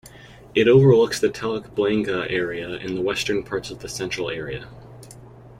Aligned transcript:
It 0.55 0.67
overlooks 0.67 1.19
the 1.19 1.29
Telok 1.29 1.75
Blangah 1.75 2.25
area, 2.27 2.71
and 2.73 2.97
the 2.97 3.03
western 3.03 3.43
parts 3.43 3.69
of 3.69 3.81
the 3.81 3.87
Central 3.87 4.31
Area. 4.31 4.67